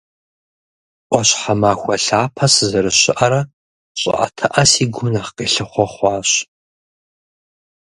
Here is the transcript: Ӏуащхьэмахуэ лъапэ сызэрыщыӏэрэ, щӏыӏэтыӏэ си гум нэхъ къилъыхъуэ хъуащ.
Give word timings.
Ӏуащхьэмахуэ 1.09 1.95
лъапэ 2.03 2.45
сызэрыщыӏэрэ, 2.53 3.41
щӏыӏэтыӏэ 3.99 4.63
си 4.71 4.85
гум 4.93 5.07
нэхъ 5.13 5.31
къилъыхъуэ 5.35 5.85
хъуащ. 5.93 6.29